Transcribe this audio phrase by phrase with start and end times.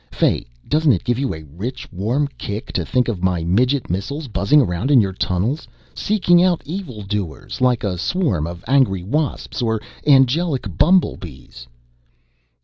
[0.11, 4.27] Fay, doesn't it give you a rich warm kick to think of my midget missiles
[4.27, 9.61] buzzing around in your tunnels, seeking out evil doers, like a swarm of angry wasps
[9.61, 11.67] or angelic bumblebees?"